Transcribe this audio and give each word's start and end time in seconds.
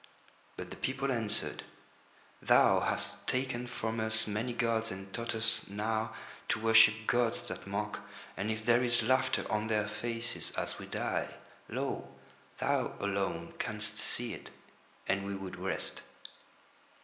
But 0.57 0.71
the 0.71 0.77
people 0.77 1.11
answered: 1.11 1.61
"Thou 2.41 2.79
hast 2.79 3.27
taken 3.27 3.67
from 3.67 3.99
us 3.99 4.25
many 4.25 4.51
gods 4.51 4.89
and 4.91 5.13
taught 5.13 5.35
us 5.35 5.61
now 5.67 6.15
to 6.49 6.59
worship 6.59 6.95
gods 7.05 7.43
that 7.43 7.67
mock, 7.67 7.99
and 8.35 8.49
if 8.49 8.65
there 8.65 8.81
is 8.81 9.03
laughter 9.03 9.45
on 9.47 9.67
their 9.67 9.87
faces 9.87 10.49
as 10.57 10.79
we 10.79 10.87
die, 10.87 11.35
lo! 11.69 12.15
thou 12.57 12.95
alone 12.99 13.53
canst 13.59 13.99
see 13.99 14.33
it, 14.33 14.49
and 15.07 15.23
we 15.23 15.35
would 15.35 15.57
rest." 15.57 16.01